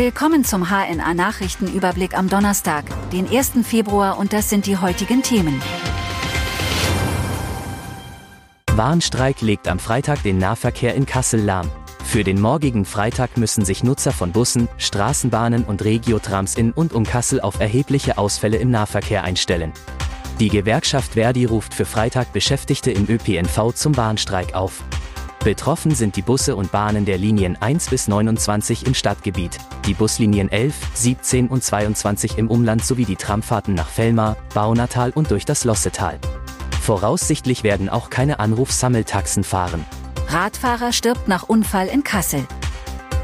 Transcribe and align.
Willkommen 0.00 0.46
zum 0.46 0.70
HNA 0.70 1.12
Nachrichtenüberblick 1.12 2.16
am 2.16 2.30
Donnerstag, 2.30 2.86
den 3.12 3.28
1. 3.28 3.50
Februar 3.64 4.16
und 4.16 4.32
das 4.32 4.48
sind 4.48 4.64
die 4.64 4.78
heutigen 4.78 5.22
Themen. 5.22 5.60
Warnstreik 8.72 9.42
legt 9.42 9.68
am 9.68 9.78
Freitag 9.78 10.22
den 10.22 10.38
Nahverkehr 10.38 10.94
in 10.94 11.04
Kassel 11.04 11.42
lahm. 11.42 11.70
Für 12.02 12.24
den 12.24 12.40
morgigen 12.40 12.86
Freitag 12.86 13.36
müssen 13.36 13.66
sich 13.66 13.84
Nutzer 13.84 14.12
von 14.12 14.32
Bussen, 14.32 14.68
Straßenbahnen 14.78 15.64
und 15.64 15.84
Regiotrams 15.84 16.54
in 16.54 16.72
und 16.72 16.94
um 16.94 17.04
Kassel 17.04 17.42
auf 17.42 17.60
erhebliche 17.60 18.16
Ausfälle 18.16 18.56
im 18.56 18.70
Nahverkehr 18.70 19.22
einstellen. 19.22 19.70
Die 20.38 20.48
Gewerkschaft 20.48 21.12
Verdi 21.12 21.44
ruft 21.44 21.74
für 21.74 21.84
Freitag 21.84 22.32
Beschäftigte 22.32 22.90
im 22.90 23.06
ÖPNV 23.06 23.74
zum 23.74 23.98
Warnstreik 23.98 24.54
auf. 24.54 24.82
Betroffen 25.42 25.94
sind 25.94 26.16
die 26.16 26.22
Busse 26.22 26.54
und 26.54 26.70
Bahnen 26.70 27.06
der 27.06 27.16
Linien 27.16 27.56
1 27.58 27.88
bis 27.88 28.08
29 28.08 28.86
im 28.86 28.92
Stadtgebiet, 28.92 29.56
die 29.86 29.94
Buslinien 29.94 30.52
11, 30.52 30.74
17 30.92 31.48
und 31.48 31.64
22 31.64 32.36
im 32.36 32.48
Umland 32.48 32.84
sowie 32.84 33.06
die 33.06 33.16
Tramfahrten 33.16 33.72
nach 33.72 33.88
Fellmar, 33.88 34.36
Baunatal 34.52 35.12
und 35.12 35.30
durch 35.30 35.46
das 35.46 35.64
Lossetal. 35.64 36.18
Voraussichtlich 36.82 37.64
werden 37.64 37.88
auch 37.88 38.10
keine 38.10 38.38
Anrufsammeltaxen 38.38 39.42
fahren. 39.42 39.86
Radfahrer 40.28 40.92
stirbt 40.92 41.26
nach 41.26 41.48
Unfall 41.48 41.88
in 41.88 42.04
Kassel. 42.04 42.46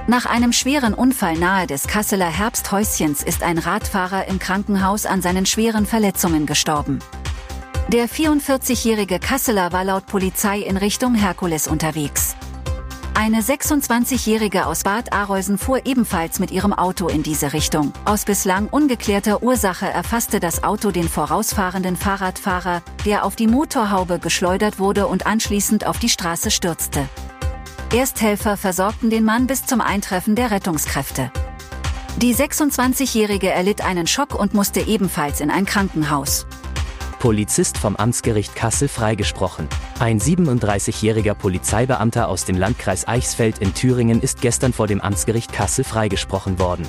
Nach 0.07 0.25
einem 0.25 0.55
schweren 0.55 0.95
Unfall 0.95 1.37
nahe 1.37 1.67
des 1.67 1.87
Kasseler 1.87 2.31
Herbsthäuschens 2.31 3.23
ist 3.23 3.43
ein 3.43 3.59
Radfahrer 3.59 4.27
im 4.27 4.39
Krankenhaus 4.39 5.05
an 5.05 5.21
seinen 5.21 5.45
schweren 5.45 5.85
Verletzungen 5.85 6.47
gestorben. 6.47 7.01
Der 7.89 8.09
44-jährige 8.09 9.21
Kasseler 9.21 9.71
war 9.71 9.85
laut 9.85 10.07
Polizei 10.07 10.59
in 10.59 10.77
Richtung 10.77 11.15
Herkules 11.15 11.69
unterwegs. 11.69 12.35
Eine 13.15 13.43
26-jährige 13.43 14.67
aus 14.67 14.83
Bad 14.83 15.13
Arolsen 15.13 15.57
fuhr 15.57 15.87
ebenfalls 15.87 16.41
mit 16.41 16.51
ihrem 16.51 16.73
Auto 16.73 17.07
in 17.07 17.23
diese 17.23 17.53
Richtung. 17.53 17.93
Aus 18.05 18.25
bislang 18.25 18.67
ungeklärter 18.67 19.41
Ursache 19.41 19.87
erfasste 19.87 20.41
das 20.41 20.65
Auto 20.65 20.91
den 20.91 21.09
vorausfahrenden 21.09 21.95
Fahrradfahrer, 21.95 22.83
der 23.05 23.25
auf 23.25 23.37
die 23.37 23.47
Motorhaube 23.47 24.19
geschleudert 24.19 24.81
wurde 24.81 25.07
und 25.07 25.29
anschließend 25.29 25.87
auf 25.87 26.01
die 26.01 26.09
Straße 26.09 26.51
stürzte. 26.51 27.09
Ersthelfer 27.95 28.57
versorgten 28.57 29.11
den 29.11 29.23
Mann 29.23 29.47
bis 29.47 29.65
zum 29.65 29.81
Eintreffen 29.81 30.35
der 30.35 30.51
Rettungskräfte. 30.51 31.31
Die 32.17 32.35
26-jährige 32.35 33.51
erlitt 33.51 33.85
einen 33.85 34.09
Schock 34.09 34.35
und 34.35 34.55
musste 34.55 34.81
ebenfalls 34.81 35.41
in 35.41 35.53
ein 35.53 35.67
Krankenhaus. 35.67 36.47
Polizist 37.19 37.79
vom 37.79 37.97
Amtsgericht 37.97 38.55
Kassel 38.55 38.89
freigesprochen. 38.89 39.69
Ein 39.99 40.21
37-jähriger 40.21 41.35
Polizeibeamter 41.35 42.29
aus 42.29 42.45
dem 42.45 42.57
Landkreis 42.57 43.09
Eichsfeld 43.09 43.59
in 43.59 43.75
Thüringen 43.75 44.21
ist 44.21 44.41
gestern 44.41 44.73
vor 44.73 44.87
dem 44.87 45.01
Amtsgericht 45.01 45.53
Kassel 45.53 45.85
freigesprochen 45.85 46.59
worden. 46.59 46.87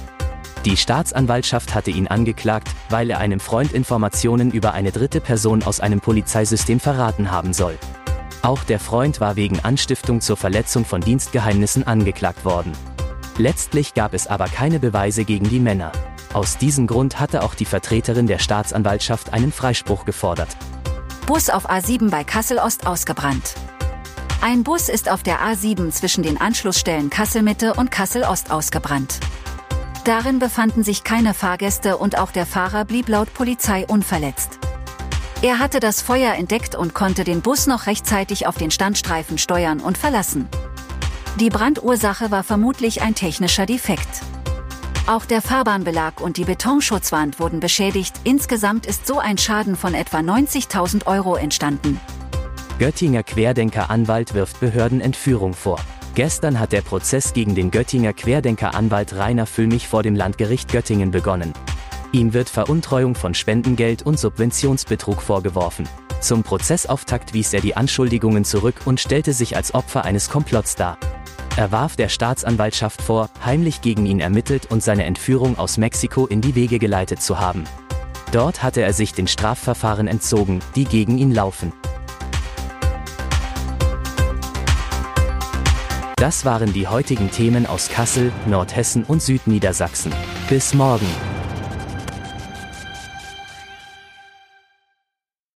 Die 0.65 0.75
Staatsanwaltschaft 0.75 1.73
hatte 1.73 1.91
ihn 1.91 2.07
angeklagt, 2.07 2.69
weil 2.89 3.09
er 3.09 3.19
einem 3.19 3.39
Freund 3.39 3.71
Informationen 3.71 4.51
über 4.51 4.73
eine 4.73 4.91
dritte 4.91 5.21
Person 5.21 5.63
aus 5.63 5.79
einem 5.79 6.01
Polizeisystem 6.01 6.79
verraten 6.79 7.31
haben 7.31 7.53
soll. 7.53 7.77
Auch 8.41 8.63
der 8.63 8.79
Freund 8.79 9.21
war 9.21 9.35
wegen 9.37 9.59
Anstiftung 9.61 10.21
zur 10.21 10.37
Verletzung 10.37 10.83
von 10.83 11.01
Dienstgeheimnissen 11.01 11.87
angeklagt 11.87 12.43
worden. 12.43 12.73
Letztlich 13.37 13.93
gab 13.93 14.13
es 14.13 14.27
aber 14.27 14.45
keine 14.45 14.79
Beweise 14.79 15.23
gegen 15.23 15.47
die 15.47 15.59
Männer. 15.59 15.91
Aus 16.37 16.55
diesem 16.55 16.85
Grund 16.85 17.19
hatte 17.19 17.41
auch 17.41 17.55
die 17.55 17.65
Vertreterin 17.65 18.27
der 18.27 18.37
Staatsanwaltschaft 18.37 19.33
einen 19.33 19.51
Freispruch 19.51 20.05
gefordert. 20.05 20.49
Bus 21.25 21.49
auf 21.49 21.67
A7 21.67 22.11
bei 22.11 22.23
Kassel 22.23 22.59
Ost 22.59 22.85
ausgebrannt. 22.85 23.55
Ein 24.39 24.63
Bus 24.63 24.87
ist 24.87 25.09
auf 25.09 25.23
der 25.23 25.39
A7 25.39 25.89
zwischen 25.89 26.21
den 26.21 26.39
Anschlussstellen 26.39 27.09
Kassel 27.09 27.41
Mitte 27.41 27.73
und 27.73 27.89
Kassel 27.89 28.21
Ost 28.21 28.51
ausgebrannt. 28.51 29.19
Darin 30.03 30.37
befanden 30.37 30.83
sich 30.83 31.03
keine 31.03 31.33
Fahrgäste 31.33 31.97
und 31.97 32.19
auch 32.19 32.29
der 32.29 32.45
Fahrer 32.45 32.85
blieb 32.85 33.09
laut 33.09 33.33
Polizei 33.33 33.87
unverletzt. 33.87 34.59
Er 35.41 35.57
hatte 35.57 35.79
das 35.79 36.03
Feuer 36.03 36.35
entdeckt 36.35 36.75
und 36.75 36.93
konnte 36.93 37.23
den 37.23 37.41
Bus 37.41 37.65
noch 37.65 37.87
rechtzeitig 37.87 38.45
auf 38.45 38.57
den 38.57 38.69
Standstreifen 38.69 39.39
steuern 39.39 39.79
und 39.79 39.97
verlassen. 39.97 40.47
Die 41.39 41.49
Brandursache 41.49 42.29
war 42.29 42.43
vermutlich 42.43 43.01
ein 43.01 43.15
technischer 43.15 43.65
Defekt. 43.65 44.21
Auch 45.07 45.25
der 45.25 45.41
Fahrbahnbelag 45.41 46.19
und 46.19 46.35
die 46.35 46.43
Betonschutzwand 46.43 47.39
wurden 47.39 47.61
beschädigt. 47.61 48.13
Insgesamt 48.25 48.85
ist 48.85 49.07
so 49.07 49.19
ein 49.19 49.37
Schaden 49.37 49.77
von 49.77 49.93
etwa 49.93 50.17
90.000 50.17 51.07
Euro 51.07 51.37
entstanden. 51.37 52.01
Göttinger 52.77 53.23
Querdenker-Anwalt 53.23 54.33
wirft 54.33 54.59
Behörden 54.59 54.99
Entführung 54.99 55.53
vor. 55.53 55.79
Gestern 56.13 56.59
hat 56.59 56.73
der 56.73 56.81
Prozess 56.81 57.31
gegen 57.31 57.55
den 57.55 57.71
Göttinger 57.71 58.11
Querdenker-Anwalt 58.11 59.15
Rainer 59.15 59.45
Füllmich 59.45 59.87
vor 59.87 60.03
dem 60.03 60.13
Landgericht 60.13 60.73
Göttingen 60.73 61.11
begonnen. 61.11 61.53
Ihm 62.11 62.33
wird 62.33 62.49
Veruntreuung 62.49 63.15
von 63.15 63.33
Spendengeld 63.33 64.05
und 64.05 64.19
Subventionsbetrug 64.19 65.21
vorgeworfen. 65.21 65.87
Zum 66.19 66.43
Prozessauftakt 66.43 67.33
wies 67.33 67.53
er 67.53 67.61
die 67.61 67.77
Anschuldigungen 67.77 68.43
zurück 68.43 68.81
und 68.83 68.99
stellte 68.99 69.31
sich 69.31 69.55
als 69.55 69.73
Opfer 69.73 70.03
eines 70.03 70.29
Komplotts 70.29 70.75
dar. 70.75 70.97
Er 71.57 71.71
warf 71.71 71.95
der 71.95 72.07
Staatsanwaltschaft 72.07 73.01
vor, 73.01 73.31
heimlich 73.43 73.81
gegen 73.81 74.05
ihn 74.05 74.19
ermittelt 74.19 74.67
und 74.69 74.83
seine 74.83 75.05
Entführung 75.05 75.57
aus 75.57 75.77
Mexiko 75.77 76.27
in 76.27 76.39
die 76.39 76.53
Wege 76.53 76.77
geleitet 76.77 77.19
zu 77.19 77.39
haben. 77.39 77.63
Dort 78.31 78.61
hatte 78.61 78.83
er 78.83 78.93
sich 78.93 79.13
den 79.13 79.25
Strafverfahren 79.25 80.07
entzogen, 80.07 80.59
die 80.75 80.83
gegen 80.83 81.17
ihn 81.17 81.33
laufen. 81.33 81.73
Das 86.17 86.45
waren 86.45 86.73
die 86.73 86.87
heutigen 86.87 87.31
Themen 87.31 87.65
aus 87.65 87.89
Kassel, 87.89 88.31
Nordhessen 88.45 89.03
und 89.03 89.23
Südniedersachsen. 89.23 90.13
Bis 90.49 90.75
morgen. 90.75 91.07